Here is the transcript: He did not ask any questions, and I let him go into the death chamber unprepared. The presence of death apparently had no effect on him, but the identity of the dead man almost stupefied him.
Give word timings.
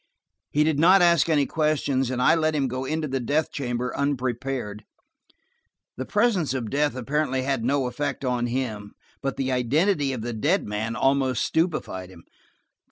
He 0.49 0.63
did 0.63 0.79
not 0.79 1.03
ask 1.03 1.29
any 1.29 1.45
questions, 1.45 2.09
and 2.09 2.19
I 2.23 2.33
let 2.33 2.55
him 2.55 2.67
go 2.67 2.85
into 2.85 3.07
the 3.07 3.19
death 3.19 3.51
chamber 3.51 3.95
unprepared. 3.95 4.83
The 5.95 6.07
presence 6.07 6.55
of 6.55 6.71
death 6.71 6.95
apparently 6.95 7.43
had 7.43 7.63
no 7.63 7.85
effect 7.85 8.25
on 8.25 8.47
him, 8.47 8.93
but 9.21 9.37
the 9.37 9.51
identity 9.51 10.11
of 10.11 10.23
the 10.23 10.33
dead 10.33 10.67
man 10.67 10.95
almost 10.95 11.43
stupefied 11.45 12.09
him. 12.09 12.23